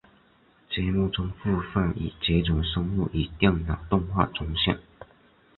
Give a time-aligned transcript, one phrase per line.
[0.71, 4.79] 节目中部分已绝种生物以电脑动画呈现。